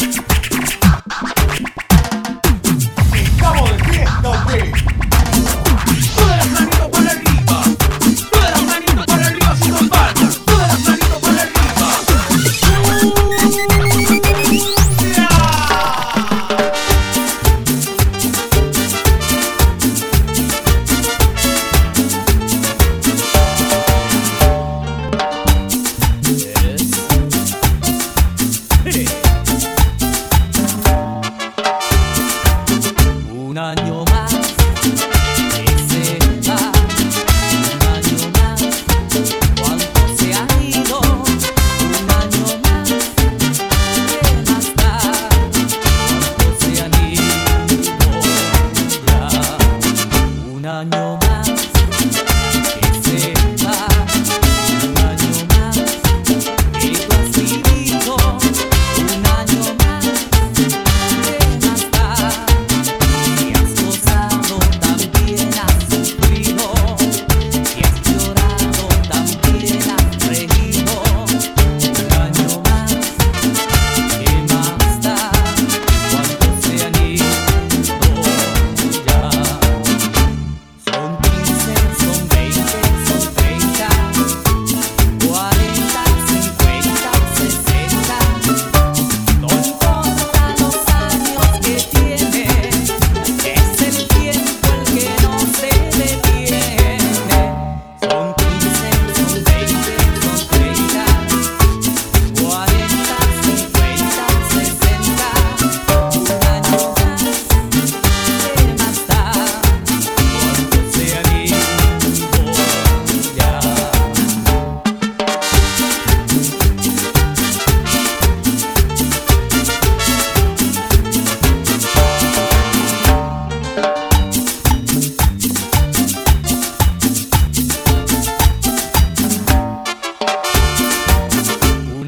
Bye. 0.00 0.23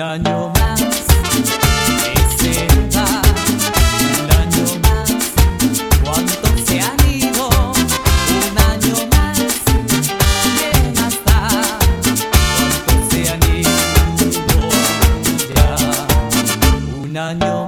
un 0.00 0.06
año 0.06 0.50
más 0.54 0.80
que 0.80 2.10
se 2.38 2.66
va, 2.96 3.20
un 4.16 4.30
año 4.30 4.64
más, 4.82 5.10
cuántos 6.02 6.56
se 6.64 6.80
han 6.80 7.00
ido, 7.06 7.48
un 7.50 8.58
año 8.58 8.96
más, 9.12 9.38
¿qué 10.56 10.70
más 10.98 11.14
da? 11.26 11.38
Cuántos 12.56 13.00
se 13.10 13.20
han 13.28 13.42
ido. 13.54 13.70
Ya, 15.54 15.68
un 17.02 17.16
año 17.18 17.59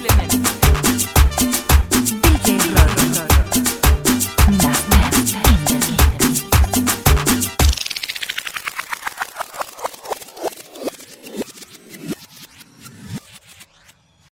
limit. 0.00 0.67